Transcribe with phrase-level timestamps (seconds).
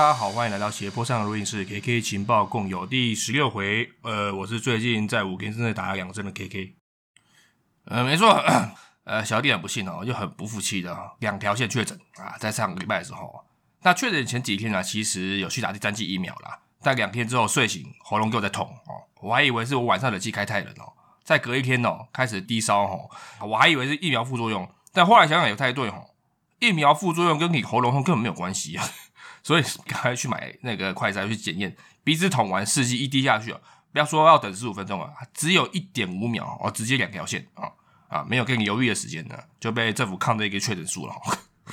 [0.00, 3.86] 大家好，欢迎来到斜坡上的录音室，KK 情报共有第十六回。
[4.00, 6.74] 呃，我是最近在五天之内打养生的 KK。
[7.84, 8.42] 呃，没错，
[9.04, 13.44] 呃，小弟很不幸哦，又很不服气的，两条线确诊啊，在上个礼拜的时候，
[13.82, 23.10] 那确诊前几天呢，其实有去打第三剂疫苗啦，但两天之后睡醒，喉咙又在痛哦，我还以为是我晚上冷气开太冷哦，再隔一天哦，开始低烧哦，
[23.46, 26.06] 我还以为是疫苗副作用，但后来想想也不太对哦，
[26.58, 28.88] 疫苗副作用跟你喉咙痛根本没有关系啊。
[29.42, 33.60] 所以赶快去买那个快筛去检验，鼻子捅完试剂一滴下去啊，
[33.92, 37.70] 不要说要等十五分钟啊，只有一点五秒哦，直接两条线啊
[38.08, 41.14] 啊，没有给你犹豫的时间呢，就被政府抗的一个确诊数了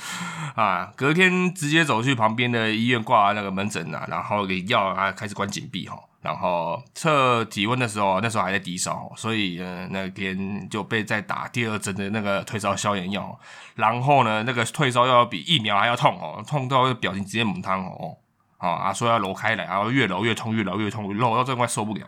[0.54, 5.98] 啊，隔天直接走去旁边的医院挂那个门诊啊，然后给药啊开始关紧闭哈。
[6.28, 13.40] 然后测体温的时候，那时候还在低烧，所以呃那天就被再打第二针的那个退烧消炎药。
[13.76, 18.18] 然后呢，那个退烧药比疫苗还要痛哦，痛到表情直接猛汤哦，
[18.58, 22.06] 啊啊说要揉开来，然后越揉越痛，越揉越痛，揉到真快受不了。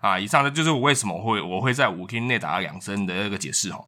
[0.00, 3.84] 啊，以上的就是我为什么会我会在五天内打两针的那个解释哦。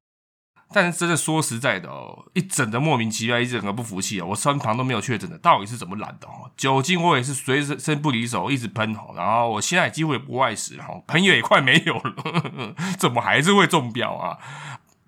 [0.72, 4.26] 但是真的说实在的哦，一整的莫名其妙，一整个不服气哦。
[4.26, 6.50] 我身旁都没有确诊的，到底是怎么懒的哦？
[6.56, 9.14] 酒精我也是随身不离手，一直喷哦。
[9.14, 14.38] 然后我现在几乎也不外食了，朋友也快没有了， 怎么还是会中标啊？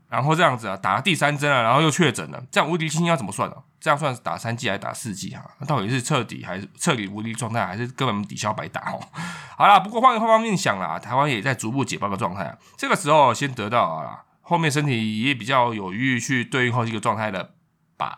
[0.09, 3.57] 然后这样子啊，打了第三针啊，然后又确诊了，这样无敌星星要怎么算啊？
[3.81, 5.43] 这样算是打三剂还是打四剂哈？
[5.67, 9.01] 到底是彻底还是彻底无敌状态，还是根本抵消白打哦？
[9.57, 12.57] 好啦，不过换个方面想啦，台湾也在逐步解放的状态啊。
[12.77, 14.23] 这个时候先得到啊。
[14.48, 17.51] 后面身体也比较有余去对应后一个状态了
[17.96, 18.17] 吧？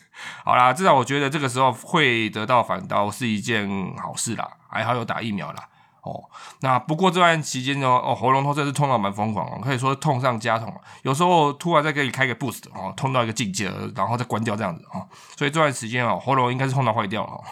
[0.44, 5.68] 好啦，至少我觉得这个时候会得到反刀是一件好事啦，还好有打疫苗啦。
[6.02, 6.22] 哦。
[6.60, 10.70] 那不过这段期间呢，哦，喉咙痛真是痛到蛮疯狂哦，可以说痛上加痛。
[11.02, 15.08] 有时候突然再给你开个 boost 哦，痛到一个境界，然后再关掉这样子哦。
[15.38, 17.42] 所以这段时间哦，喉咙应该是痛到坏掉了。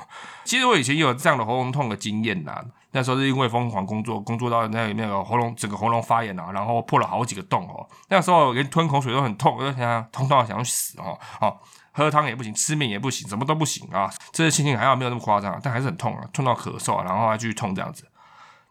[0.45, 2.63] 其实我以前也有这样的喉咙痛的经验呐。
[2.93, 7.87] 那时候是因为疯狂工作，工作到那那个喉咙整个喉咙发炎啊，然后破了好几个洞哦。
[8.09, 11.19] 那时候连吞口水都很痛，我就想痛到想死哦。
[11.41, 11.55] 哦，
[11.93, 14.11] 喝汤也不行，吃面也不行，什么都不行啊。
[14.33, 18.09] 这些心情还好没有那么夸张，但还是很痛啊，痛到咳嗽，然后还继续痛这样子。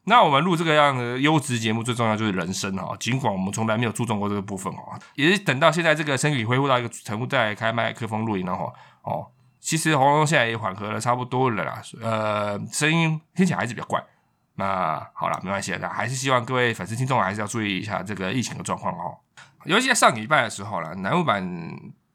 [0.05, 2.95] 那我们录这个样的优质节目，最重要就是人生哈。
[2.99, 8.73] 尽管我们从来没有注重过这个部分哦，也是等到现在这个身体恢复到一个程度再开麦克风录音然后
[9.03, 9.28] 哦。
[9.67, 14.01] 其实喉咙现在也缓和了差不多了啦，呃，声音听起来还是比较怪。
[14.55, 19.17] 那好了，没关系那还是希望各位粉丝听众还是要注意一下这个疫情的状况哦。
[19.66, 21.45] 尤其在上礼拜的时候了，南部版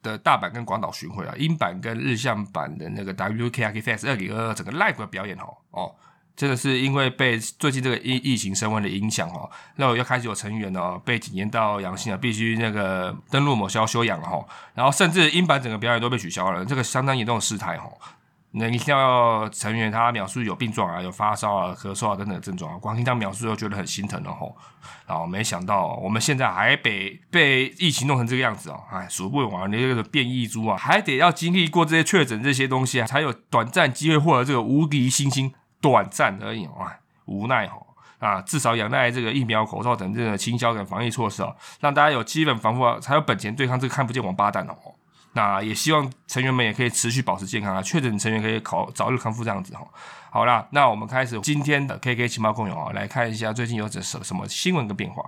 [0.01, 5.95] 的大阪跟广岛巡回啊，英版跟日向版的那个 WKRK Fest 二零二整个 live 的表演哦哦。
[6.35, 17.87] 真的是因为被最近这个疫疫情升温的影响哦，那我又开始有成员哦被检验到阳性了，必须那个登录某校休养哈，然后甚至英版整个表演都被取消了，这个相当严重的事态哈。
[18.55, 24.55] 那一定要成员他描述有病状啊，有发烧啊、咳嗽啊等等的症状啊，光听他描述就觉得很心疼了吼。
[25.07, 35.51] 然后没想到我们现在还被被疫情弄成这个样子哦，哎，数不完那个变异株啊，还得要经历过这些确诊这些东西啊，才有短暂机会获得这个无敌星星。
[35.83, 37.75] 短暂而已啊，无奈哈
[38.19, 44.75] 啊，至少仰赖这个疫苗、口罩等这个清消等防疫措施哦，让大家有基本防护，才有本钱对抗这个看不见王八蛋哦。
[45.33, 49.85] 那也希望成员们也可以持续保持健康啊，确诊成员可以考早日康复这样子哈。
[50.29, 55.21] 好啦，那我们开始今天的 KK 情报共有啊，来看一下最近有什什什么新闻跟变化。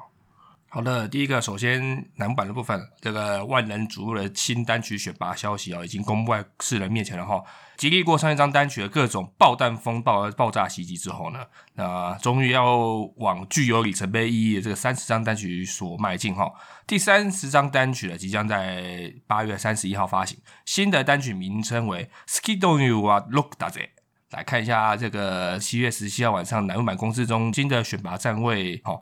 [0.75, 7.41] 好的，第一个，首先南版的部分，这个万人瞩目的新单曲选拔消息啊，已经公布在世人面前了哈。
[7.77, 11.45] 经历过上一张单曲的各种爆弹风暴、爆炸袭击之后呢，
[11.75, 12.75] 那终于要
[13.16, 16.51] 往具有里程碑意义的这个三十张单曲所迈进哈。
[16.85, 23.01] 第三十张单曲呢，即将在八月三十一号发行，新的单曲名称为 “Skid On You”。
[23.07, 23.91] 啊，Look Da Z。
[24.31, 28.99] 来看一下这个七月十七号晚上南版公司中新的选拔站位哈。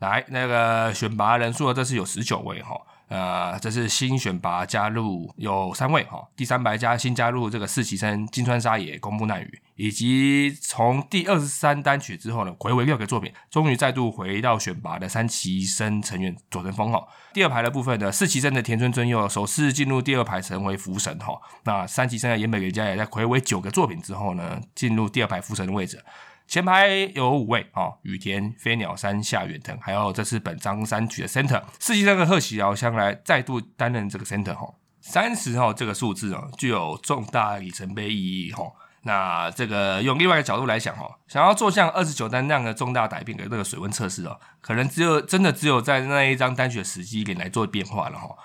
[0.00, 2.74] 来，那个选拔人数这次有十九位哈，
[3.08, 17.06] 呃，这是新选拔加入有三位哈，第三排加新加入这个四期生金川沙也、公布奈宇，以及从第二十三单曲之后呢，回违六个作品，终于再度回到选拔的三期生成员佐藤峰哈。
[17.34, 26.02] 第二排的部分呢，四期生的田村真佑首次进入第二排成为福神哈，那三期生的岩本原佳也在回违九个作品之后呢，进入第二排福神的位置。
[26.50, 34.74] 前排有五位啊，羽田、飞鸟、山下、远藤，还有这次本张三曲的 center，四期生的贺喜遥香来再度担任这个 center 哈。
[35.00, 38.64] 三十号这个数字哦，具有重大里程碑意义哈。
[39.02, 48.36] 那这个用另外一个角度来讲哈，想要做像二十九单那样的重大改变的那个水温测试哦，可能只有真的只有在那一张单曲的时机点来做变化了哈。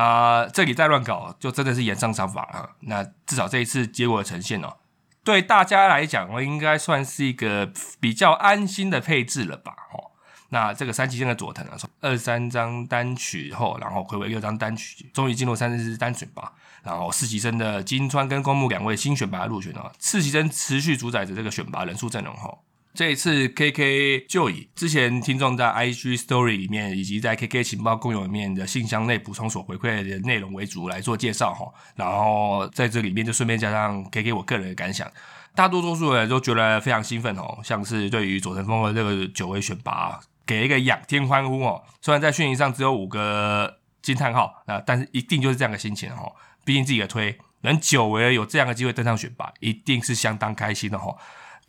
[0.00, 2.70] 啊，这里再乱搞，就真的是严上伤法了。
[2.82, 4.76] 那至少这一次结果的呈现哦。
[5.22, 7.70] 对大家来讲，应该算是一个
[8.00, 9.72] 比较安心的配置了吧？
[9.92, 10.10] 哦。
[10.52, 16.52] 那这个三期生的佐藤啊，从二三张单曲后，然后回归六张单曲，终于进入三十支单选拔。
[16.82, 22.58] 然后四级生的金川跟公木两位新选拔入选了，四级生持续主宰着这个选拔人数阵容哈。
[22.92, 31.66] 这一次 KK 就以之前听众在 IG Story 里面以及在 KK 情报公有里面的信箱内补充所回馈的内容为主来做介绍哈。
[31.94, 35.10] 然后在这里面就顺便加上 KK 我个人的感想，
[35.54, 40.20] 大多多数人都觉得非常兴奋哦，像是对于佐藤峰的这个九位选拔。
[40.46, 41.80] 给一个仰天欢呼哦！
[42.02, 46.32] 虽然在训练上只有五个惊叹号啊，但是一定就是这样的心情哦。
[46.64, 51.14] 毕竟自己的推能久违有这样的机会登上选拔，一定是相当开心的哈。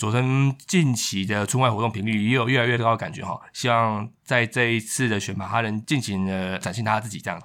[0.01, 3.39] 佐藤近期的出外活动频率也有越来越高的感觉哈。
[3.53, 7.39] 希望在这一次的选拔，他能尽情的展现他自己这样。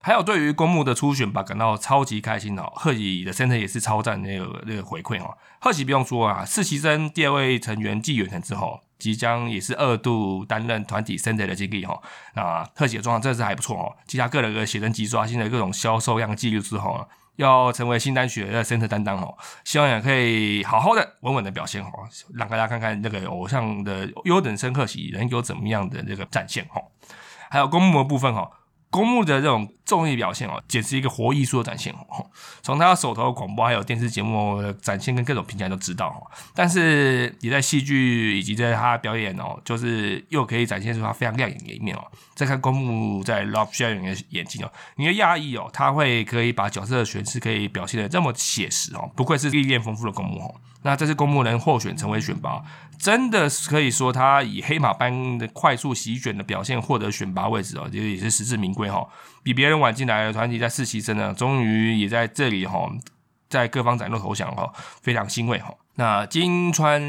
[0.00, 2.72] 还有对于公募的初选吧，感到超级开心哦。
[2.76, 5.36] 贺喜的身材也是超赞那个那个回馈哈。
[5.60, 8.80] 贺喜不用说啊，四期生第二位成员继远藤之后。
[8.98, 12.00] 即将也是二度担任团体 center 的经历哈，
[12.34, 13.94] 那贺喜的状况真的是还不错哦。
[14.08, 17.06] 其他个人的写真集刷新的各种销售量记录之后，
[17.38, 19.32] 要成为新单曲的 center 担当哦，
[19.64, 21.90] 希望也可以好好的稳稳的表现哦，
[22.34, 26.82] 让大家看看那个偶像的优等生贺喜人有怎么样的这个展现哦。
[27.48, 28.50] 还有公募的部分哦。
[28.90, 32.26] 公募的这种综艺表现哦，简直一个活艺术的展现哦。
[32.62, 36.20] 从他手头的广播还有电视节目展现跟各种评价都知道哦。
[36.54, 42.04] 但是也在戏剧以及在他表演哦，就是又可以展现出他非常亮眼的一面哦。
[42.34, 50.54] 再看公募在 Love Sharing 的演技哦，你的讶异哦，他会可以把角色的诠释可以表现的这么写实哦，不愧是历练丰富的公募哦。
[50.82, 52.62] 那这次公募能获选成为选拔，
[52.96, 59.04] 真的是可以说他以黑马般的快速席卷的表现获得选拔位置哦，这也是实至名归哈。
[59.48, 62.86] 比别人晚进来的团体在四期生呢，终于也在这里哈，
[63.48, 65.74] 在各方崭露头角哈，非常欣慰哈。
[65.94, 67.02] 那金川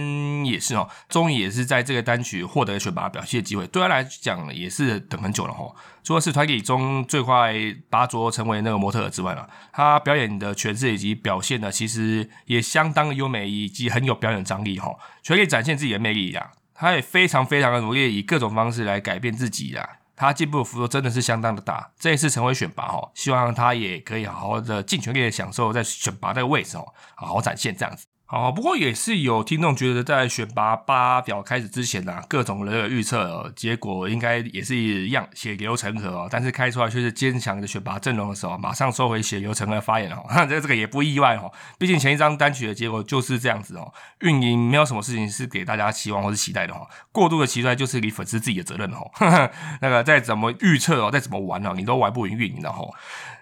[0.45, 5.69] 也是哦，终于也是在这个单曲获得选拔表现的机会，对他来讲也是等很久了哈。
[6.01, 7.53] 除了是团体中最快
[7.89, 16.51] 拔擢成为那个模特之外呢，他表演的诠释以及表现呢，其实也相当的优美以及很有表演张力哈，全力展现自己的魅力呀。
[16.73, 19.98] 他也非常非常的努力，以各种方式来改变自己呀。
[20.19, 21.89] 他进步的幅度真的是相当的大。
[21.97, 26.85] 这一次成为选拔哈，希望他也可以好好的尽全力的享受在选拔这个位置哦，
[27.15, 28.05] 好好展现这样子。
[28.31, 36.27] 好，不过也是有听众觉得，在选拔八表开始之前呢，各种的预测结果应该也是一样血流成河哦。
[36.29, 40.23] 但是开出来却是坚强的选拔阵容的时候，马上收回血流成河的发言哦。
[40.47, 43.91] 这这个也不意外哦，毕竟前一张单曲的结果就是这样子哦。
[44.19, 49.09] 运营没有什么事情是给大家期望或是期待的哈，过度的期待就是你粉丝自己的责任哦。
[49.81, 52.83] 那个再怎么预测哦，再怎么玩哦，你都玩不赢运营的哈。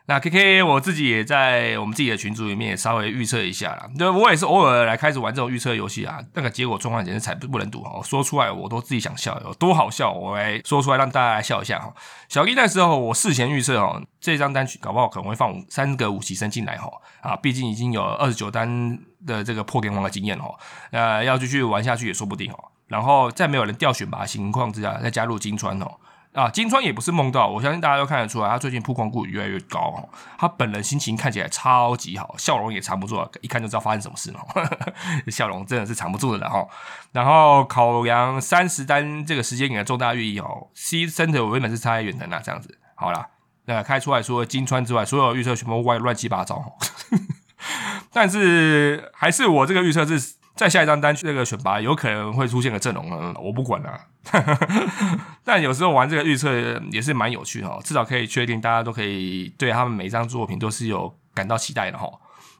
[0.10, 11.94] 那 K K 我自己也在我们自己的群组里面也稍微预测一下啦，就我也是偶尔来开始玩这种预测游戏啊，那个结果状况简直惨不不能睹哈，说出来我都自己想笑，有多好笑，我来说出来让大家来笑一下哈。
[12.30, 16.90] 小弟那时候我事前预测哦，这张单曲搞不好可能会放三个五级生进来哈，
[17.20, 20.50] 啊，毕竟已经有二十九单的这个破天荒的经验哈，
[20.92, 22.58] 呃，要继续玩下去也说不定哦。
[22.88, 25.92] 然后在没有人掉选拔情况之下，再加入金川哦。
[26.38, 30.08] 啊，金川也不是梦到，我相信大家都看得出来，他最近曝光度越来越高哦。
[30.38, 34.40] 他本人心情看起来超级好，笑容也藏不住，一看就知道发生什么事了。
[35.32, 36.64] 笑容真的是藏不住的哈。
[37.12, 43.26] 然后考量三十单这个时间点的重大寓意哦，C center 我原本是猜远的那这样子，好了，
[43.66, 46.78] 那开出来除了金川之外，所有预测全部歪乱七八糟。
[48.14, 50.37] 但是还是我这个预测是。
[50.58, 53.98] 在下一张单那个选拔有可能会出现个阵容呢，我不管了。
[55.46, 56.52] 但有时候玩这个预测
[56.92, 62.10] 也是蛮有趣的，至少可以确定大家都可以对他们每一张作品都是有感到期待的哈。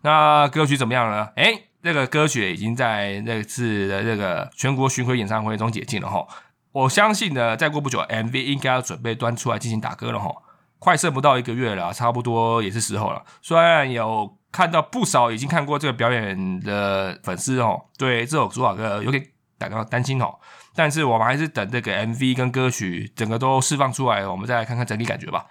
[0.04, 1.28] 那歌曲怎么样呢？
[1.36, 6.26] 哎，这个歌曲已经在那次的这个全国巡回演唱会中解禁了哈。
[6.72, 10.32] 我相信呢，再过不久，MV 应该要准备端出来进行打歌了哈。
[10.78, 13.24] 快剩不到一个月了，差不多也是时候了。
[13.42, 14.37] 虽然有。
[14.52, 19.24] 看到不少已经看过这个表演的粉丝哦，对这首主打歌有点
[19.60, 20.36] 感到担心哦。
[20.76, 25.46] 但是我们还是等这个 MV 跟歌曲整个都释放出来，我们再来看看整体感觉吧。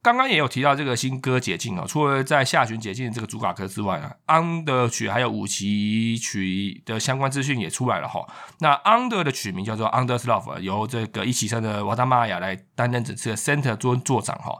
[0.00, 8.24] 刚刚也有提到这个新歌解禁哦，除了在下旬解禁这个主打歌之外啊，Under 曲还有五期曲的相关资讯也出来了哈。
[8.60, 14.52] 那 Under 的曲名叫做 Under's Love，由这个一起生的瓦达玛雅来担任这次的 Center 做座长哈。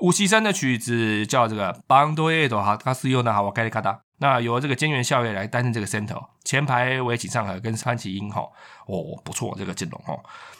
[0.00, 8.42] 五七三的曲子叫这个《邦多耶多哈卡斯尤纳哈瓦盖里卡达》，那由这个菅原孝月来担任这个 center，前排为井上和跟川崎英哈，
[8.86, 10.14] 哦不错这个阵容哈。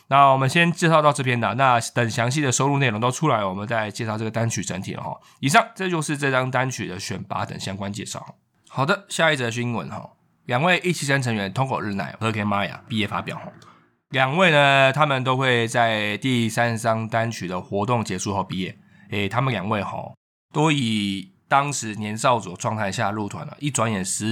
[0.08, 5.18] 那我们先介绍到这边的，那等详细的收录内容都出来，我们再介绍这个单曲整体了哈。
[5.40, 8.36] 以上这就是这张单曲的选拔等相关介绍。
[8.68, 10.10] 好的，下一则新闻哈。
[10.44, 13.44] 两位一七三成员通口日奈和 K 玛雅毕业发表哈。
[14.10, 18.76] 两位呢，他们都会在第三张单曲的活动结束后毕业。
[19.14, 20.12] 诶，他们两位哈，
[20.52, 24.26] 都以当时年少组状态下入团了，一转眼十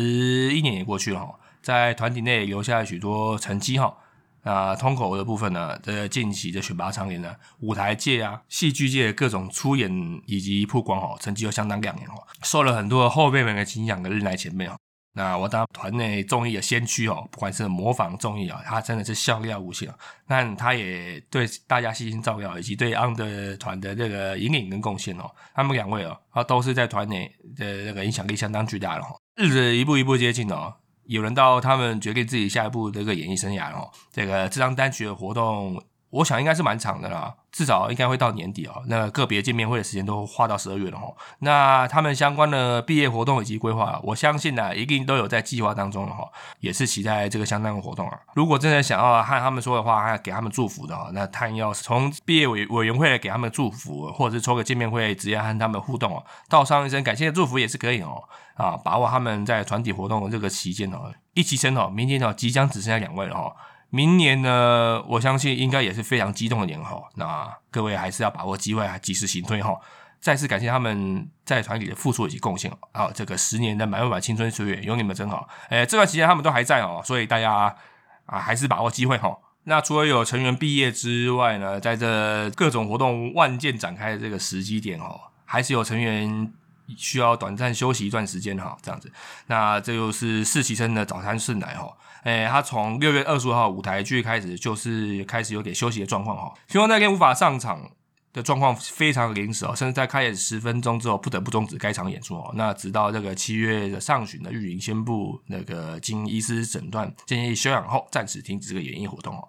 [0.53, 3.97] 一年也过去了哈，在团体内留下了许多成绩哈。
[4.43, 9.89] 那通口的部分呢，这近期的选拔场年呢，舞台界啊、戏剧界各种出演
[10.27, 14.77] 以及曝光哈，成绩都相当亮眼哈，受了很多后辈们的敬仰的日来前辈哈。
[15.14, 19.92] 那我当团内综艺的先驱哦，不管是模仿综艺啊，他真的是笑料无限。
[20.26, 29.14] 那他也对大家悉心照料，以及对 under 团的这个引领跟贡献哦，他们两位哦，他都是在团内的那个影响力相当巨大的哈。
[29.37, 35.83] 日子一步一步接近哦，有人到他们决定自己下一步这个演艺生涯哦，这个这张单曲的活动。
[36.12, 38.83] 我想应该是蛮长的啦，至少应该会到年底哦。
[38.87, 41.11] 那个别见面会的时间都花到十二月了哈。
[41.38, 46.28] 那他们相关的毕业活动以及规划，我相信呢，一定都有在计划当中了哈。
[46.61, 48.19] 也是期待这个相当的活动啊。
[48.35, 58.23] 如果真的想要和他们说的话，还给他们祝福的哦，那他要从毕业委委员会来给他们祝福，或者是抽个见面会，直接和他们互动哦，道上一声感谢祝福也是可以哦。
[58.54, 63.50] 啊，把握他们在团体活动的这个期间哦，一起生哦，明天哦，即将只剩下两位了哈。
[63.95, 66.99] 明年呢，我相信应该也是非常激动的年哈。
[67.17, 69.79] 那各位还是要把握机会，及时行推哈。
[70.19, 73.11] 再次感谢他们在团体的付出以及贡献啊！
[73.15, 75.47] 这个十年的满满青春岁月，有你们真好。
[75.69, 77.77] 哎，这段期间他们都还在哦，所以大家
[78.25, 79.37] 啊还是把握机会哈。
[79.65, 86.51] 那除了有成员毕业之外呢，在这各种活动万箭展开的这个时机点哦，还是有成员
[86.97, 88.77] 需要短暂休息一段时间哈。
[88.83, 89.11] 这样子，
[89.47, 91.89] 那这就是实习生的早餐顺奶哈。
[92.23, 96.53] 哎，他从六月二十五号舞台剧开始，就是开始有点休息的状况哈。
[96.69, 97.91] 希望那天无法上场
[98.33, 102.53] 的状况非常临时哦，甚至在开演十分钟之后不得不终止该场演出哦。
[102.55, 109.49] 那直到这个七月的上旬的玉林宣布，那个经医师诊断建议休养后，暂时停止这个演艺活动哦。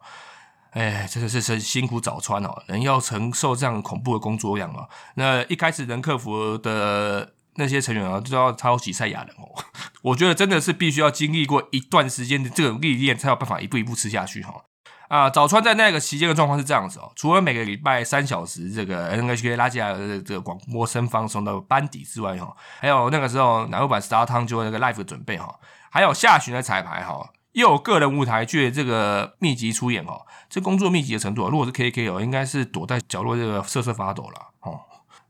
[0.73, 4.87] 哎，真的是是辛苦早川哦，人要承受这样恐怖的工作量哦。
[5.15, 7.33] 那一开始能克服的。
[7.55, 9.45] 那些成员啊，都要抄袭赛亚人哦。
[10.01, 14.63] 我觉得真的是必须要经历过一段时间的这种历练，才有办法一步一步吃下去哈。
[15.07, 25.59] 啊，早川在那个期间的状况是这样子哦，除了每个礼拜三小时这个 NHK 拉吉亚的这个广播声放送的班底之外哈，还有那个时候南欧版 Star 汤就那个 Live 准备哈，
[25.91, 34.79] 还有下旬的彩排哈，又有个人舞台剧这个密集出演哦，这工作密集的程度，如果是 KK 哦，应该是躲在角落这个瑟瑟发抖了哦。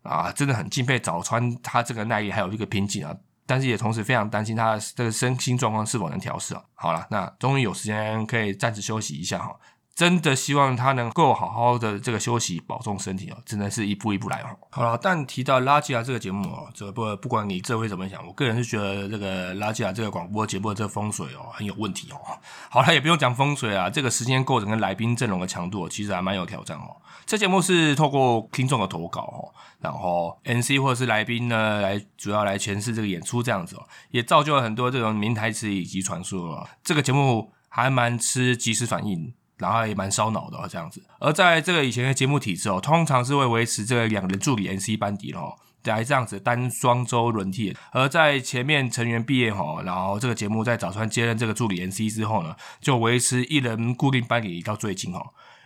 [0.04, 3.16] 啊，真的很敬佩早川他这个耐力，还有这个拼劲啊，
[3.46, 6.62] 但是也同时非常担心他的这个身心状况是否能调试啊。
[6.76, 9.56] 好了，那终于有时间可以暂时休息一下哈。
[9.96, 13.38] 真的希望他能够好好的这个休息，保重身体哦。
[13.46, 14.58] 真的是一步一步来哦。
[14.72, 22.18] 好了，但提到拉吉亚这个节目哦，这不不管你这位怎么想，我个人是觉得这个拉吉亚这个广播节目的这个风水哦很有问题哦。
[22.72, 26.98] 好了，也不用讲风水啊，这个时间构成跟来宾阵容的强度其实还蛮有挑战哦。
[27.28, 36.68] 这节目是透过听众的投稿哦，然后 NC 或者是来宾呢来主要来诠释这个演出这样子哦，也造就了很多这种名台词以及传说哦。
[36.84, 39.36] 这个节目还蛮吃即时反应。
[39.64, 45.56] 然后也蛮烧脑的哦这样子，而在这个以前的节目体制哦，通常是会维持这个两人助理 NC 班底哦，
[45.86, 47.74] 来这样子单双周轮替。
[47.94, 55.22] 而在前面成员毕业吼，然后这个节目在早川接任这个助理 NC 之后呢，就维持一人固定班底到最近哦。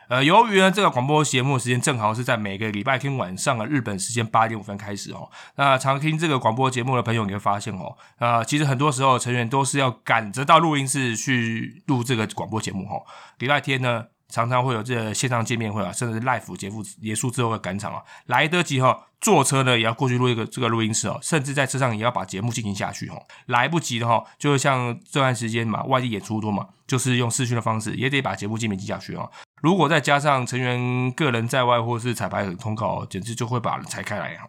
[0.08, 5.30] 呃，由于呢，这个广播节目时间正好是在每个礼拜天晚上的日本时间八点五分开始哦。
[5.56, 12.96] 那常听这个广播节目的朋友，你会发现哦，啊，其实很多时候成员都是要赶着到录音室去录这个广播节目哈。
[13.40, 23.18] 礼拜天呢，常常会有这个线上见面会啊，甚至 live 节目结束之后的赶场啊，来得及哈，坐车呢也要过去录一个这个录音室哦，甚至在车上也要把节目进行下去哈。
[23.48, 29.30] 来不及的哈，就像这段时间嘛，外地演出多嘛，就是用视讯的方式，也得把节目进行进下去哦。
[29.62, 34.48] 如果再加上成员个人在外或是彩排通告，简直就会把人拆开来哈。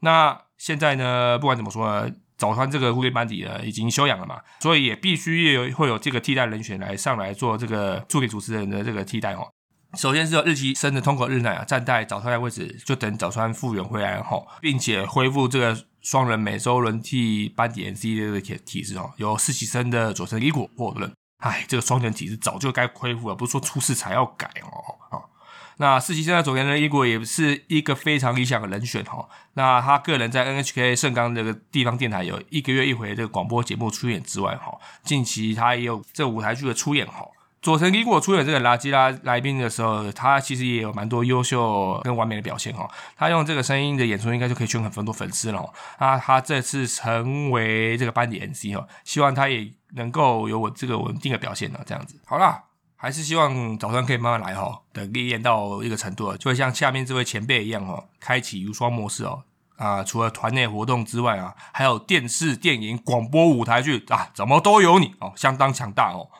[0.00, 9.48] 那现在呢，不管怎么说呢，早川这个固定班底呢已经休养了嘛，所以也必须有会有这个替代人选来上来做这个助理主持人的这个替代哦。
[9.94, 21.10] 首先是日期生的通口日奈啊，站在早川的位置，就等早川复原回来后，并且恢复这个双人每周轮替班底 N C 的这个体制哦，由实习生的佐藤一果获任。
[21.38, 25.16] 哎，这个双减体制早就该恢复了，不是说出事才要改哦。
[25.16, 25.22] 啊，
[25.76, 29.28] 那实习生的佐藤的一国也是一个非常理想的人选哈。
[29.54, 37.24] 那他个人在 NHK 盛冈这个地方电台有一个月一回这个广播节目出演之外哈，近期他也有这舞台剧的出演哈。
[37.60, 42.88] 佐藤英果出演这个拉基拉来宾的时候，他其实也有蛮多优秀跟完美的表现哦。
[43.16, 45.74] 他用这个声音的演出，应该就可以圈很多粉丝了哦。
[45.98, 51.80] 啊，他这次成为这个班底 NC 哦，希望他也能够有我这个稳定的表现呢。
[51.84, 52.62] 这样子，好啦，
[52.94, 54.82] 还是希望早上可以慢慢来哈。
[54.92, 59.42] 等历练到一个程度，就会像下面这位前辈一样哈，开启无双模式哦。
[59.76, 66.30] 啊，除了团内活动之外啊，还有电视、电影、广播、舞台剧啊，怎么都有你哦，相当强大哦。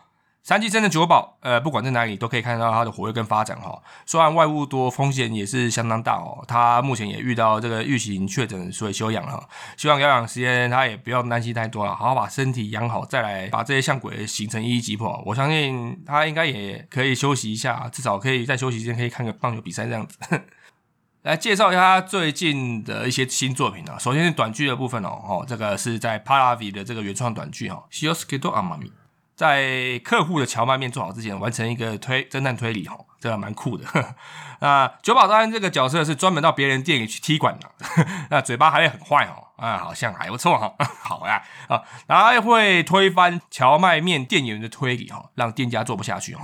[0.48, 3.82] 三季生的九保，呃，不管在哪里都可以看到它的活跃跟发展哈。
[4.06, 6.42] 虽然外物多，风险也是相当大哦。
[6.48, 9.46] 他目前也遇到这个疫情确诊，所以休养了。
[9.76, 15.22] 希望疗养时间他也不要担心太多了，好好把身体养好，再来把这些相轨行程一一击破。
[15.26, 20.16] 我相信他应该也可以休息一下，至少可以在休息时间可以看个棒球比赛这样子。
[21.24, 23.98] 来介绍一下他最近的一些新作品啊。
[23.98, 27.84] 首先是短剧的部分哦，哦，这个是在 Paravi 的这个原创短剧哈。
[29.38, 33.84] 在客户的荞麦面做好之前，完成一个推侦探推理，吼，这个蛮酷的。
[34.58, 37.70] 那九保大安这个角色是专门到别人店里去踢馆的，
[38.30, 46.40] 那嘴巴还会很坏哦，啊，好像还不错哈， 好呀啊，然后会推翻荞麦面店员的推理哈，让店家做不下去哦。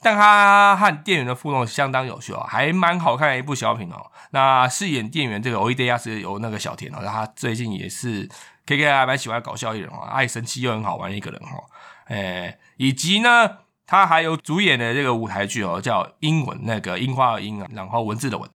[0.00, 4.06] 但他和店员的互动相当有趣哦，还蛮好看的一部小品哦。
[4.30, 8.28] 那饰演店员这个欧伊德亚是由那个小田哦，他最近也是。
[8.76, 11.64] K K 还蛮喜欢搞笑艺人哦，爱生气又很好玩的一个人哈，
[12.08, 18.50] 诶，以及呢，他还有主演的这个舞台剧哦，叫英文那个樱花的樱啊，然后文字的文，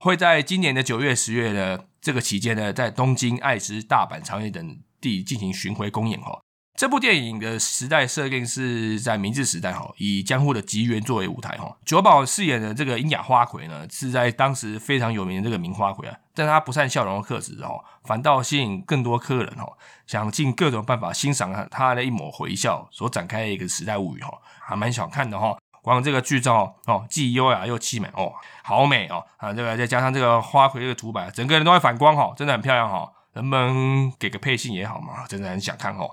[0.00, 6.40] 会在今年的九月、十月的这个期间呢，在东京、爱知、大阪、长野等地进行巡回公演哈。
[6.74, 11.76] 这部电影的时代设定是在明治时代哈，以江户的吉原作为舞台哈。
[11.84, 25.56] 九保饰演的这个英雅花魁呢，是在当时非常有名的这个名花魁啊，但他不善笑容的特质哦，反倒吸引更多客人哦，想尽各种办法欣赏他的一抹回笑所展开的一个时代物语哈，还蛮想看的哈。
[25.82, 29.52] 光这个剧照哦，既优雅又凄美哦，好美哦啊！
[29.52, 33.12] 这个再加上这个花魁这个涂白，整个人都会反光哈，真的很漂亮哈。
[33.34, 35.26] 能不能给个配信也好嘛？
[35.26, 36.08] 真的很想看哦。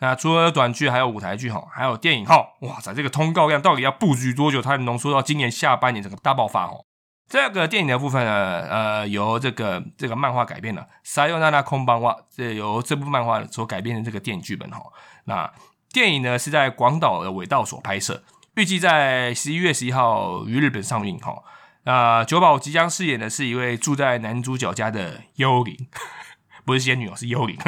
[0.00, 4.60] 那除了短剧，还有舞台剧哈，还有电影哈，哇塞，这个通告量到底要布局多久？
[4.60, 6.84] 它能浓缩到今年下半年整个大爆发哦。
[7.28, 14.80] 这个电影的部分呢，呃，由这个这个漫画改编的《沙尤娜娜空邦哇，这由这部漫画所改编的这个电影剧本哈。
[15.24, 15.50] 那
[15.92, 18.22] 电影呢是在广岛的尾道所拍摄，
[18.56, 21.42] 预计在十一月十一号于日本上映哈。
[21.84, 25.76] 那九保即将饰演的是一位住在男主角家的幽灵，
[26.64, 27.58] 不是仙女哦，是幽灵。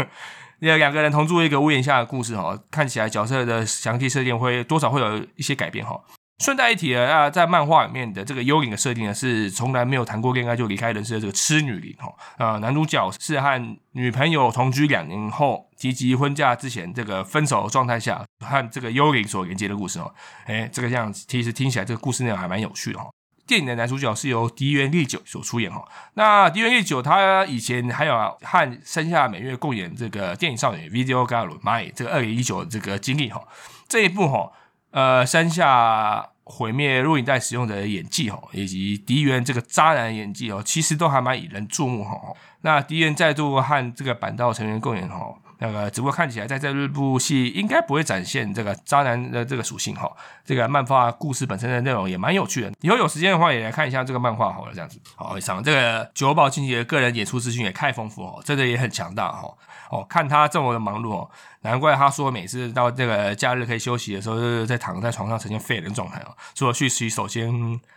[0.61, 6.01] 那 两个人同住一个屋檐下的故事哈，看起来角色的详细设定会多少会有一些改变哈。
[6.38, 12.12] 顺带一提啊，在漫画里面的这个幽灵的设定呢，是从来没有谈过恋爱就离开人世的这个痴女灵哈。
[12.37, 20.14] 啊，男主角是和女朋友同居两年后提及婚嫁之前这个分手状态下和这个幽灵所连接的故事哦。
[20.44, 23.09] 哎，这个样子其实听起来这个故事内容还蛮有趣的哈。
[23.46, 25.83] 电影的男主角是由迪原利久所出演哈。
[26.14, 33.40] 那迪原利久他以前还有和山下美月共演这个电影少女 Video Girl My 这个二零一九这个经历哈。
[33.88, 34.51] 这一部哈，
[34.90, 42.18] 呃，山下毁灭录影带使用的演技哦，以及迪原这个渣男演技哦，其实都还蛮引人注目哈。
[42.62, 45.35] 那迪原再度和这个板道成员共演哈。
[45.59, 50.07] 那个只不过看起来在这部戏应该不会展现这个渣男的这个属性哈，
[50.44, 55.01] 这个漫画故事本身的内容也蛮有趣的，以后有时间的话也来看一下这个漫画好了，这样子。
[55.14, 59.49] 好，以上这个九保亲戚的个人演出资讯也太丰富哦，真的也很强大哈。
[59.90, 61.31] 哦，看他这么的忙碌哦，
[61.66, 66.31] 难怪他说每次到这个假日可以休息的时候，就是在躺在床上呈现废人状态哦。
[66.55, 67.50] 除了去洗手间，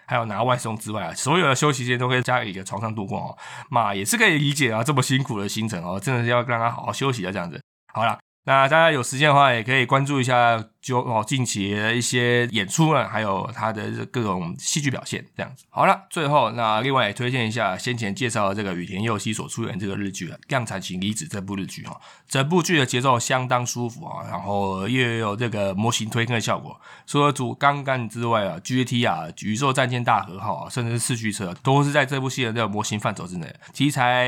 [0.07, 3.37] 还有拿外送之外啊，所有的休息时间都可以在一个床上度过哦。
[3.69, 7.61] 妈也是可以理解啊，这么辛苦的行程哦，真的是要让他好好休息啊，这样子。
[7.93, 8.17] 好啦。
[8.49, 15.65] 那大家有时间的话，也可以关注一下就哦近期的一些演出呢，还有他的各种戏剧表现这样子。
[15.69, 21.95] 好了，最后那另外也推荐一下先前介绍的这个羽田佑希所出演这个日剧《量产型离子》这部日剧哈，
[22.27, 26.75] 整部剧的节奏相当舒服啊，然后又有这个模型推坑的效果。
[27.05, 34.27] 除了主钢杆之外啊，GT 啊，宇宙战舰大和号啊，甚至是四驱车，都是在这部戏的这个模型范畴之内，题材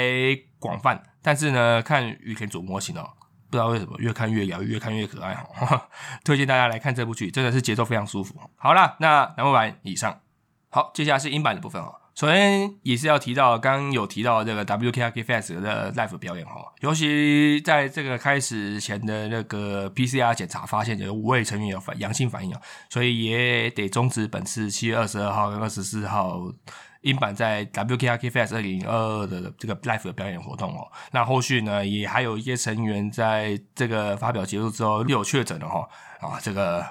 [0.60, 1.02] 广泛。
[1.24, 3.10] 但是呢，看羽田组模型哦。
[3.52, 5.90] 不知道为什么越看越疗愈，越看越可爱哈！
[6.24, 8.34] 推荐大家来看这部剧，真的是节奏非常舒服。
[8.56, 10.22] 好了，那南部版以上，
[10.70, 11.94] 好，接下来是英版的部分哈。
[12.16, 26.40] 首先也是要提到，刚刚有提到这个 WKRK Fest 的 live 表演哈，尤其在这个开始前的那个 PCR 检查发现有五位成员有反阳性反应啊，所以也得终止本次七月二十二号跟二十四号。
[27.02, 35.88] 英版在 WKRK Fest 二零二二的这个 live 的表演活动哦，那后续呢也还有一些成员在这个发表结束之后又确诊了哈
[36.22, 36.86] 啊，这个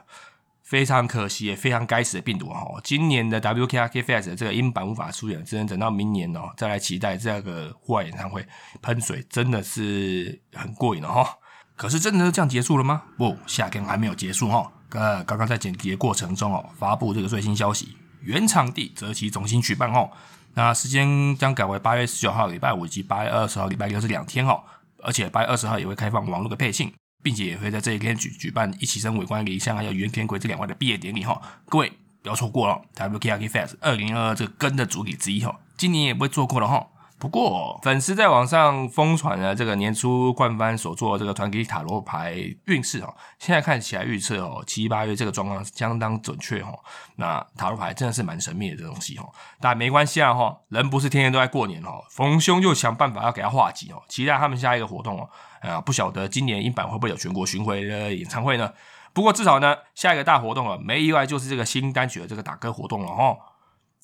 [0.63, 2.65] 非常可惜，也非常该死的病毒哈！
[2.85, 8.47] 今年的 WKRK Fest 这个英版无法出演，只能等到明年哦，再来期待这个户外演唱会。
[8.81, 11.37] 喷水真的是很过瘾了哈！
[11.75, 13.03] 可是真的就这样结束了吗？
[13.19, 14.71] 不，夏天还没有结束哈！
[14.91, 20.11] 呃，刚刚在剪辑的过程中哦，发布这个最新消息，原场地择期重新举办哦。
[20.55, 24.63] 那时间将改为八月十九号礼拜五以及八月二十号礼拜六是两天哦，
[25.03, 26.93] 而且八月二十号也会开放网络的配信。
[27.23, 36.87] 并且也会在这一天举举办一起升围观礼，像还有袁天奎这两位的毕业典礼哈，各位不要错过了 WKRK Fest 二零二二这个根的主体之一哈，今年也不会错过了哈。
[37.21, 46.73] 不过，粉丝在网上疯传了这个年初冠番所做的这个团体塔罗牌运势哦，现在看起来预测哦，七八月这个状况相当准确哈。
[47.17, 49.29] 那塔罗牌真的是蛮神秘的这东西哈，
[49.61, 54.01] 但没关系啊哈，人不是天天都在过年哈，逢凶就想办法要给他化解哦。
[54.09, 55.29] 期待他们下一个活动哦，
[55.61, 58.73] 啊，不晓得今年英版会不会有全国巡回的演唱会呢？
[59.13, 63.37] 不过至少呢，下一个大活动了，没意外就是这个新单曲的这个打歌活动了哈。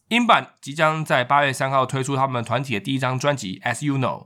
[0.08, 4.22] 英版即将在八月三号推出他们团体的第一张专辑《As You Know》，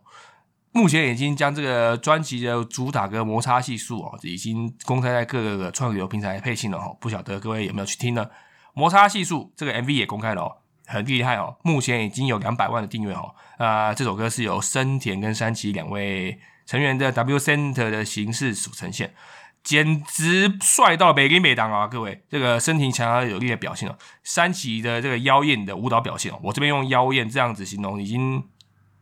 [0.73, 6.95] 目前已经将这个专辑的主打歌《摩擦系数》哦，已经公开在各个串流平台配信了哈。
[7.01, 8.27] 不晓得各位有没有去听呢？
[8.75, 13.35] 《摩擦系数》这个 MV 也公开了哦，很厉害哦，目前已经有两百万的订阅哦。
[13.57, 19.15] 啊，这首歌是由深田跟山崎两位成员的 W Center 的形式所呈现。
[19.63, 21.87] 简直帅到北京北当啊！
[21.87, 28.43] 各位，这个身体强而有力的表现哦，山崎的这个妖艳的舞蹈表现哦，我这边用妖艳这样子形容，已经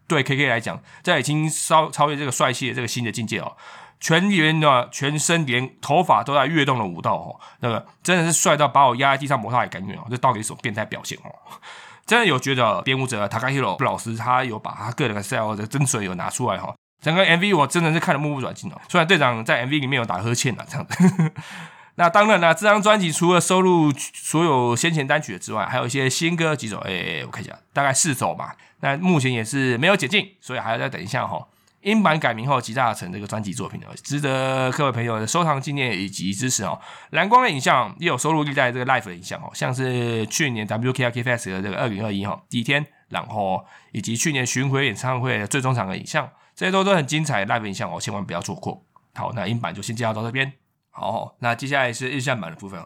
[0.07, 3.57] 对 K K 来讲，在已经超超越这个帅气的这个新的境界哦。
[4.01, 10.03] 全员的全身连头发都在跃动的舞蹈哦，那个真的是帅到把我压在地上摩擦也甘愿哦。
[10.09, 11.31] 这到底是什么变态表现哦？
[12.07, 16.75] 真的有觉得编舞者 Takahiro 老师他有把他个人的 style 的精髓有拿出来哈。
[17.01, 18.81] 整个 MV 我真的是看得目不转睛哦。
[18.89, 21.33] 虽然队长在 MV 里面有打呵欠啊，这样子。
[21.97, 26.79] 那当然了，这张专辑除了收录所有先前单曲之外，还有一些新歌几首。
[26.79, 28.55] 哎，我看一下，大概四首吧。
[28.81, 31.45] 那目前也是没有解禁，所以还要再等一下哈。
[31.81, 36.79] 英版改名后集大成这个专辑作品哦，值得各位朋友的收藏纪念以及支持哦。
[37.11, 46.29] 蓝光的影像也有收录历代这个 live 的影像哦，像是去年 WKRK Fest 的这个二零二一哈第一天，然后以及去年巡回演唱会的最终场的影像。
[46.59, 48.85] 这些都都很精彩的 live 影像哦，千万不要错过。
[49.15, 50.53] 好，那英版就先介绍到这边。
[50.91, 52.85] 好，那接下来是日向版的部分。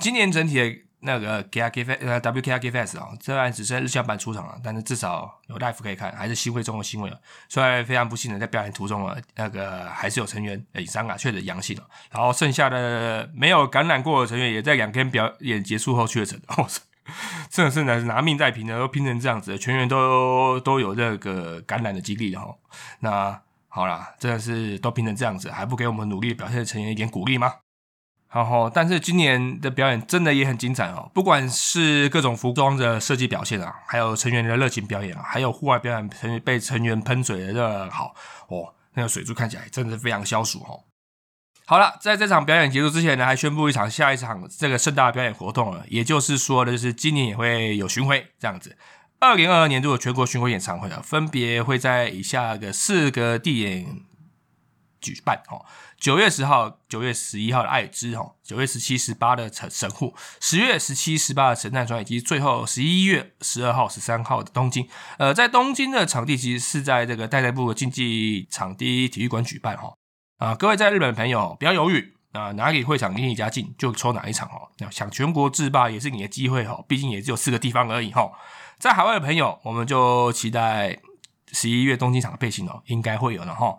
[0.00, 7.20] 今年整体的那个 K R K F 呃 W K R K F S 啊，虽然只剩日向版出场了，但是至少有 live 可以看，还是新会中的新闻了。
[7.50, 16.40] 虽然非常不幸的在表演途中啊，那个还是有成员诶伤啊确诊阳性了，然后剩下的没有感染过的成员也在两天表演结束后确诊。
[17.50, 22.54] 真的是拿拿命在拼的，都拼成这样子，全员都都有这个感染的几率哈。
[23.00, 27.54] 那好啦，真的是都拼成这样子，还不给我们努力表现的成员一点鼓励吗？
[28.32, 38.14] 然后，但是今年的表演真的也很精彩哦，不管是各种服装的设计表现啊，还有成员的热情表演啊，还有户外表演成被成员喷水的热好
[38.46, 40.84] 哦，那个水柱看起来真的是非常消暑哦。
[41.70, 45.84] 好了，在这场表演结束之前呢，还宣布一场下一场这个盛大的表演活动了。
[45.88, 48.76] 也就是说的，就是今年也会有巡回这样子。
[49.20, 54.00] 二零二二年度的全国巡回演唱会啊，分别会在以下的四个地点
[55.00, 55.64] 举办哦：
[55.96, 64.88] 九月十号、九月十一号的爱知哦，九月十七、十八的神神户，十月十七、十八的神奈川，以及最后十一月十二号、十三号的东京。
[65.18, 69.92] 呃，在东京的场地其实是在这个代代部竞技场地体育馆举办哈。
[70.40, 74.70] 啊，各位在日本朋友不要犹豫啊，哪里会场离你家近就抽哪一场哦。
[74.78, 78.32] 那想全国制霸也是你的机会哦，毕竟也只有四个地方而已哈。
[78.78, 80.98] 在海外的朋友，我们就期待
[81.52, 83.76] 十一月东京场的配型哦，应该会有的哈。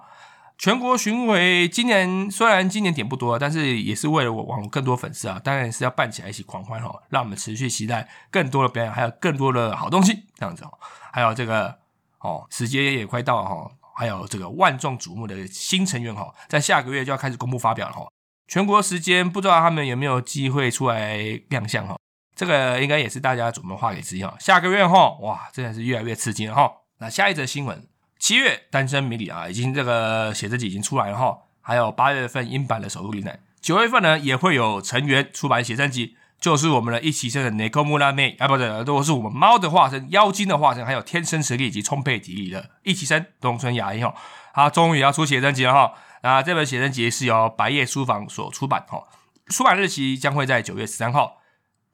[0.60, 10.72] 全国巡回今年虽然今年点不多，但是也是为了我网更多粉丝啊，当然是要办起来一起狂欢哈，让我们持续期待更多的表演，还有更多的好东西这样子哦。
[11.12, 11.80] 还有这个
[12.20, 13.72] 哦，时间也快到哈。
[14.02, 18.08] 还有这个万众瞩目的新成员哈，在下个月就要开始公布发表了哈。
[18.48, 21.96] 全国时间不知道他们有没有机会出来亮相哈。
[22.36, 24.36] 这个应该也是大家瞩目话题之一哈。
[24.40, 26.72] 下个月哈，哇，真的是越来越刺激了哈。
[26.98, 27.88] 那下一则新闻，
[28.18, 31.38] 七月单身迷你啊，已经这个写真集已经出来了哈。
[31.62, 36.18] 还有八月份英版的首录礼奶，九月份呢也会有成员出版写真集。
[36.42, 44.14] 就是我们的一起生的 Nekomura 妹啊，不对，都是我们猫的化身、妖精的化身，还有天生实力以及充沛体力的一起生东村雅音哦，
[44.56, 45.94] 他终于要出写真集了哈。
[46.24, 49.04] 那这本写真集是由白夜书房所出版哈，
[49.50, 51.38] 出版日期将会在九月十三号。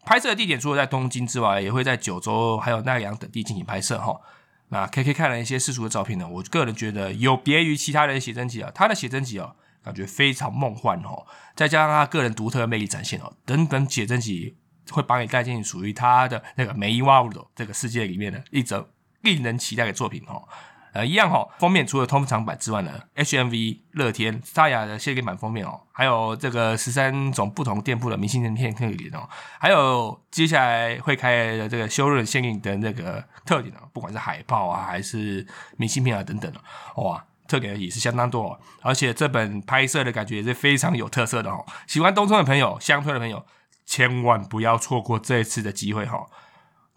[0.06, 4.22] 拍摄的地点除了在东京之外，也会在九州还有奈良等地进行拍摄哈。
[4.70, 9.58] 那 K K 看了一些世俗的照片呢，我个人觉得有别于其他人写真集啊，他的写真集哦。
[9.88, 11.26] 感觉非常梦幻哦。
[11.56, 14.58] 再加上他个人独特的魅力展现哦，等等写真集
[14.92, 18.90] 会把你带进属于他的那个梅伊瓦鲁这个世界里面的一则
[19.22, 20.48] 令人期待的作品哦。
[20.94, 35.46] 呃，一样哦，封面除了通常版之外呢，HMV、乐天、沙雅的限定版封面哦，还有这个十三种不同店铺的明信片特点哦，还有接下来会开的这个修润限定的那个特点哦，不管是海报啊，还是
[35.76, 36.60] 明信片啊等等的，
[36.96, 43.46] 哇，特点也是相当多，而且这本拍摄的感觉也是非常有特色的哦，喜欢东村的朋友、乡村的朋友，
[43.86, 46.28] 千万不要错过这一次的机会哈。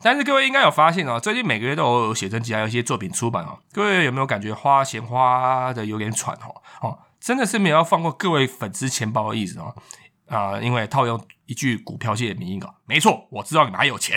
[0.03, 3.59] 但是各位应该有发现哦，最近每个月都有写真集，还有一些作品出版哦。
[3.73, 6.63] 各位有没有感觉花钱花的有点喘哦？
[6.81, 9.75] 哦，真的是没有放过各位粉丝钱包的意思哦。
[10.27, 14.17] 啊，因为套用一句股票界的名言哦，没错，我知道你们还有钱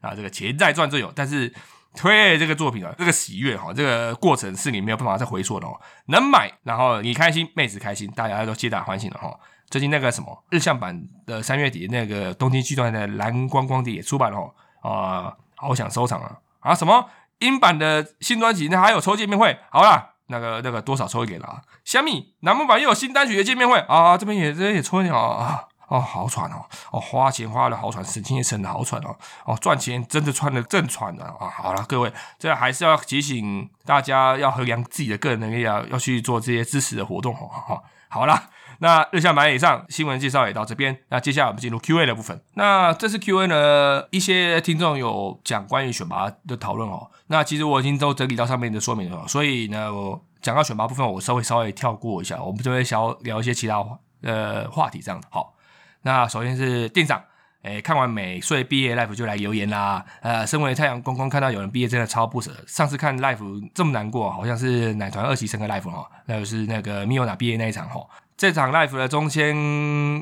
[0.00, 1.10] 啊，这个钱在赚就有。
[1.12, 1.52] 但是
[1.96, 5.80] 推这个作品啊，这个喜悦哈，这个过程是你没有办法再回溯的哦。
[6.06, 9.36] 能买，然后你开心，妹子开心，大家都皆大欢喜了哈。
[9.68, 14.54] 最近那个什么日向版的三月底那个东京剧团的蓝光光碟也出版了哦。
[14.82, 16.38] 啊，好想收藏啊！
[16.60, 18.68] 啊，什么英版的新专辑？
[18.68, 19.58] 那还有抽见面会？
[19.70, 21.62] 好啦，那个那个多少抽一点啦？
[21.84, 24.16] 虾米南木版又有新单曲的见面会啊！
[24.16, 25.66] 这边也这边也抽一点啊！
[25.90, 26.64] 哦，好喘哦！
[26.92, 29.16] 哦，花钱花的好喘，省钱也省的好喘哦！
[29.44, 31.50] 哦，赚钱真的赚的正喘的啊！
[31.50, 37.50] 好了，各位，这还是要提醒大家要衡量自己的个人能力啊，要去做这些支持的活动哦！
[37.50, 38.50] 好，好了。
[38.82, 42.42] 那日向版以上新闻介绍也到这边，那接下来我们进入 Q&A 的部分。
[42.54, 47.10] 那这次 Q&A 呢，一些听众有讲关于选拔的讨论哦。
[47.26, 53.84] 那其实我已经都整理到上面的说明了，所以呢，我讲到选拔部分，我稍微稍微跳过一下，我们就会想聊一些其他
[54.22, 55.28] 呃话题这样的。
[55.30, 55.52] 好，
[56.02, 57.22] 那首先是店长，
[57.62, 60.04] 哎，看完美穗毕业 life 就来留言啦。
[60.22, 62.50] 呃，身为太阳公公，看到有人毕业真的超不舍。
[62.66, 68.06] 上次看 life 这么难过，好像是奶团二期生的 life 哈，那就是那个 Miona 毕业那一场哈。
[68.36, 69.54] 这场 live 的中间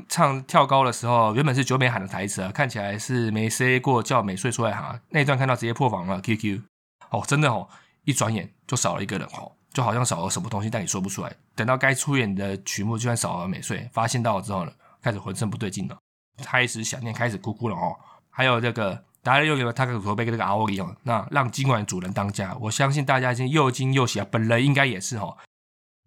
[0.08, 6.20] 唱跳高的时候，原本是九美喊的台词啊，看起来是没 say 过叫美穗出来喊，那一段看到直接破防了。
[6.20, 6.60] QQ
[7.10, 7.68] 哦，真的哦，
[8.02, 11.32] 一转眼就少了一个人哦，就好像少了什么东西，但你说不出来。
[11.54, 15.98] 等到该出演的曲目，就算少了美穗，发现到了之后呢，开始浑身不对劲了，
[16.44, 17.96] 开始想念，开始哭哭了哦。
[18.30, 25.36] 还有这个达利又给了他个驼背跟这个阿欧里哦，那让今晚主人当家，我相信大家已经又惊又喜啊，本人应该也是哦。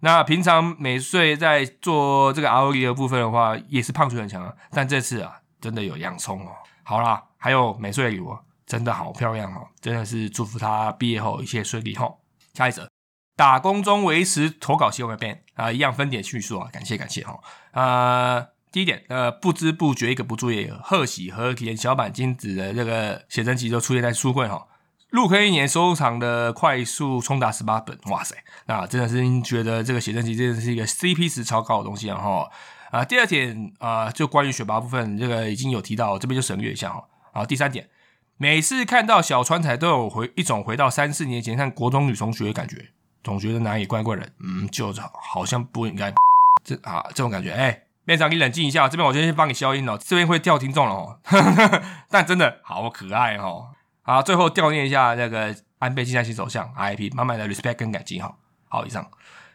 [0.04, 4.56] 那平常美穗在做这个 R O E 的部分的话，也是胖出很强啊。
[4.72, 6.52] 但这次啊，真的有洋葱哦。
[6.84, 12.12] 好啦，还有美穗礼物，真的好漂亮哦，真的是祝福他毕业后一切顺利哈。
[12.56, 12.90] 下一则，
[13.36, 17.40] 打工中维持投稿希望的 Ben 啊，一样分点叙述啊，感谢感谢哈。
[17.74, 24.68] 呃，第一点，呃，不知不觉一个不注意，贺喜和田小板金子的这个写真集就出现在书柜哈。
[25.10, 28.34] 入坑一年收藏的快速冲达十八本，哇塞，
[28.68, 32.50] 那真的是觉得这个写真集真的是一个 CP 值超高的东西啊哈
[32.92, 33.04] 啊！
[33.04, 37.04] 第二点啊，就关于选拔部分，这个已经有提到，这边就省略一下哈。
[37.34, 37.90] 好，第三点，
[38.38, 42.88] 每次看到小川彩都有回一种回到三四年前看国中女同学的感觉，
[43.22, 46.14] 总觉得哪里怪怪的，嗯，就好像不应该
[46.64, 47.52] 这啊这种感觉。
[47.52, 51.20] 哎，院长你冷静一下，这边我先帮你消音了，这边会掉听众了哦。
[52.10, 53.70] 但真的好可爱哦。
[54.02, 58.36] 好，最后悼念一下那个安倍晋三新首相 IP 满满的 respect 跟感激哈。
[58.68, 59.10] 好，以上。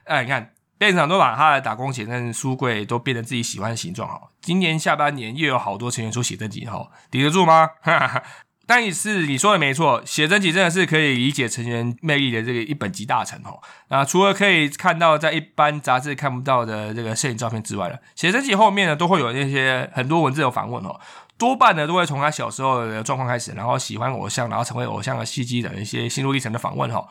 [0.05, 4.29] 哎，你看店长都把他的打工写真书柜都变成自己喜欢的形状哈。
[4.41, 7.71] 今年下半年又有好多成员出写真集哈，抵得住吗？
[8.66, 13.57] 但是你说的没错，写真集真的是可以理解成员魅力的这个一本集大成哈。
[13.88, 21.00] 那除了可以看到在一般杂志看不到的这个摄影照片之外呢，写真集后面呢都会有那些很多文字的访问哦。
[21.38, 27.07] 多半呢都会从他小时候的状况开始，然后喜欢偶像，然后成为偶像的契机的一些心路历程的访问哈。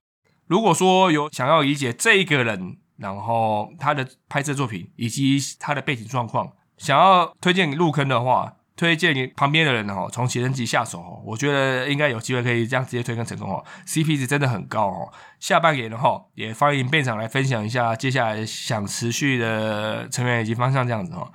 [0.48, 15.12] 如果说有想要理解这一个人，然后他的拍摄作品以及他的背景状况，想要推荐你入坑的话，推荐你旁边的人哈，从写真集下手哦，我觉得应该有机会可以这样直接推更成功哦，CP 值真的很高哦。
[15.40, 21.32] 下半年的话，也欢迎店长来分享一下接下来想持续的成员以及方向这样子哈。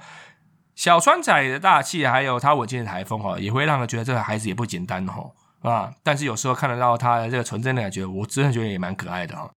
[0.74, 5.92] 小川仔的大气，还有他稳健的台风哦，也会让人觉得这个孩子也不简单哦啊！
[6.02, 9.50] 但是有时候看得到他的这个纯真的感觉，我真的觉得也蛮可爱的哈。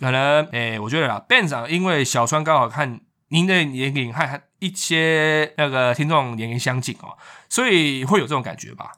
[0.00, 7.16] 可能诶，我觉得啦，Ben 长因为小川刚好看您的年龄和一些那个听众年龄相近哦，
[7.48, 8.92] 所以会有这种感觉吧？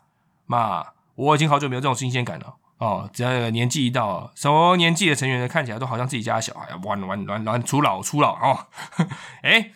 [0.47, 3.09] 嘛，我已经好久没有这种新鲜感了哦。
[3.13, 8.67] 只要年纪一到，什么年纪的成员呢，看起来都好像自己家小孩，玩玩玩玩，出老出老哦。
[9.43, 9.73] 哎。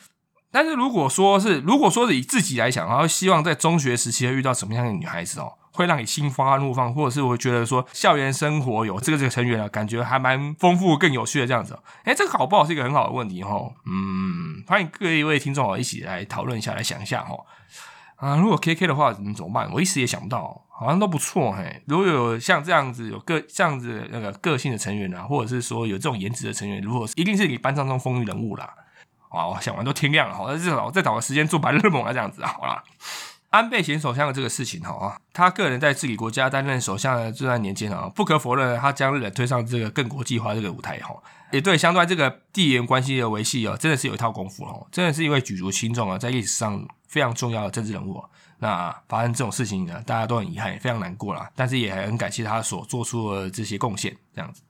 [0.54, 11.78] 但是如果说是，如果说是以自己来讲，然后希望在中学时期会遇到什么样的女孩子哦，会让你心花怒放，或者是我觉得说校园生活有这个这个成员啊，感觉还蛮丰富、更有趣的这样子。
[12.04, 13.56] 哎，这个好不好是一个很好的问题哈。
[13.87, 17.37] 嗯，欢迎各位听众哦，一起来讨论一下，来想一下哈。
[18.16, 19.68] 啊，如果 K K 的话，怎么怎么办？
[19.72, 21.82] 我一时也想不到，好像都不错嘿。
[21.87, 28.68] 如果有像这样子有个这样子那个个性的成员啊，或者是说有这种颜值的成员，如果是一定是你班上中风云人物啦。
[29.30, 32.85] 哇，我想完都天亮了，好，那至少再找个时间做白日梦啊，这样子啊，好啦。
[33.52, 41.14] 安倍贤首相的这个事情，哈啊，他个人在治理国家、担任首相的这段年间啊，不可否认，他将日本推上这个更国际化这个舞台，哈，
[41.50, 48.24] 也对相对这个地缘关系的维系啊，真的是有一套功夫哦，真的是一位举足轻重啊，在历史上非常重要的政治人物。
[48.58, 54.62] 那发生这种事情呢，大家都很遗憾，也非常难过啦，但是也很感谢他所做出的这些贡献，这样子。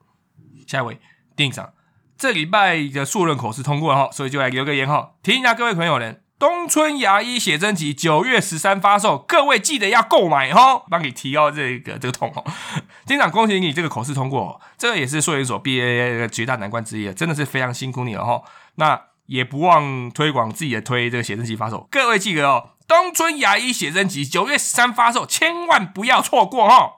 [0.67, 0.99] 下一位，
[1.37, 1.73] 店长，
[2.19, 6.22] 这礼拜的数论口试通过了哈，所以就来留个言哈，提醒一下各位朋友们。
[6.43, 12.45] 东村牙医写真集九月十三发售，各位记得要购买哦，帮你提高这个这个痛哦。
[13.07, 18.43] 金长，恭喜你这个口试通过，这个也是硕研所毕业的绝大难关之一，真的是非常辛苦你了哈。
[18.75, 26.95] 那也不忘推广自己的推这个写真集发售，各位记得哦，东村牙医写真集九月十三发售，千万不要错过哈。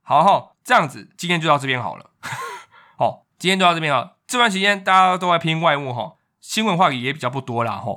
[0.00, 2.06] 好哈，这样子今天就到这边好了。
[2.96, 4.16] 好， 今天就到这边了。
[4.26, 7.92] 这段时间大家都在拼外务哈，新闻话题也比较不多啦哈。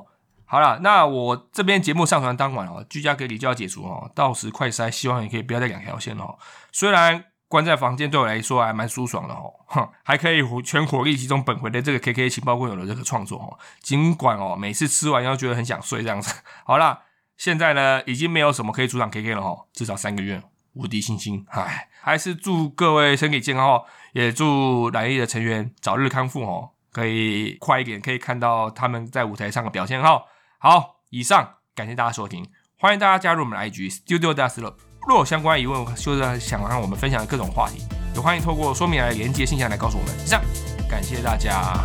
[0.52, 6.38] 好了，那我这边节目上传当晚哦，居家隔离就要解除哦，到时快筛，希望也可以不要再两条线哦。
[6.74, 13.58] 虽然关在房间对我来说还蛮舒爽的哦，哼，还可以全火力集中本回的这个 K K 情报共有的这个创作哦。
[13.80, 16.36] 尽管哦，每次吃完要觉得很想睡这样子。
[16.68, 17.00] 好了，
[17.38, 21.46] 现在呢，已经没有什么可以阻挡 K K 了哈，至少三个月，无敌信心。
[21.52, 30.22] 唉，还是祝各位身体健康哦，也祝蓝翼的成员早日康复哦，可以快一点可以看到他们在舞台上的表现哈。
[30.64, 32.46] 好，以上感谢大家收听，
[32.78, 40.14] 欢迎大家加入我们的 IG Studio d a s l 若有相关疑问，或者想让我们分享的各种话题，也欢迎透过说明来连接信箱来告诉我们。
[40.24, 40.40] 以上，
[40.88, 41.84] 感谢大家。